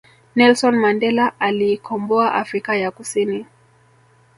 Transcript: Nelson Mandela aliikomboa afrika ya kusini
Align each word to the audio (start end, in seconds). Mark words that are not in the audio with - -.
Nelson 0.35 0.73
Mandela 0.75 1.39
aliikomboa 1.39 2.33
afrika 2.33 2.75
ya 2.77 2.91
kusini 2.91 3.45